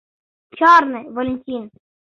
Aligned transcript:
Чарне, 0.57 0.99
Валентин! 1.15 1.63